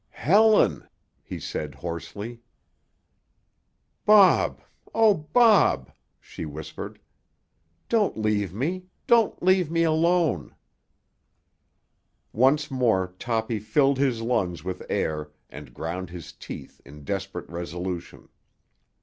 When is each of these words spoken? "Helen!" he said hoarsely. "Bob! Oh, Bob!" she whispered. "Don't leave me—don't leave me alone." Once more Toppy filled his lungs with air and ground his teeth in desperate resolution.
"Helen!" 0.17 0.87
he 1.21 1.39
said 1.39 1.75
hoarsely. 1.75 2.39
"Bob! 4.03 4.63
Oh, 4.95 5.13
Bob!" 5.13 5.91
she 6.19 6.43
whispered. 6.43 6.97
"Don't 7.87 8.17
leave 8.17 8.51
me—don't 8.51 9.43
leave 9.43 9.69
me 9.69 9.83
alone." 9.83 10.55
Once 12.33 12.71
more 12.71 13.13
Toppy 13.19 13.59
filled 13.59 13.99
his 13.99 14.23
lungs 14.23 14.63
with 14.63 14.81
air 14.89 15.29
and 15.51 15.71
ground 15.71 16.09
his 16.09 16.31
teeth 16.31 16.81
in 16.83 17.03
desperate 17.03 17.47
resolution. 17.47 18.27